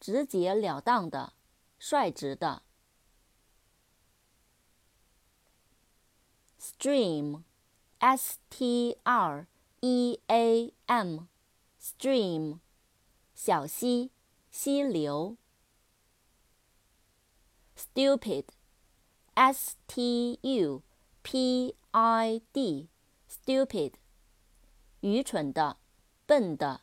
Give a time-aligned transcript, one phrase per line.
[0.00, 1.34] 直截了当的，
[1.78, 2.62] 率直的。
[6.58, 9.46] Stream，S T R
[9.80, 12.60] E A M，stream，
[13.34, 14.10] 小溪，
[14.50, 15.36] 溪流。
[17.76, 18.44] stupid,
[19.34, 20.82] s t u
[21.22, 22.88] p i d,
[23.28, 23.94] stupid，
[25.00, 25.78] 愚蠢的，
[26.26, 26.82] 笨的。